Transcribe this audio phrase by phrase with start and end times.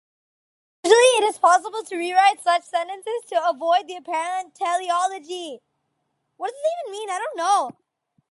[0.83, 5.61] Usually, it is possible to rewrite such sentences to avoid the apparent teleology.